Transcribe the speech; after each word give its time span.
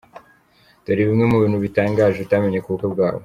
Dore 0.83 1.01
bimwe 1.09 1.25
mu 1.31 1.37
bintu 1.43 1.57
bitangaje 1.65 2.17
utamenye 2.21 2.59
ku 2.61 2.69
bukwe 2.73 2.87
bwabo. 2.93 3.19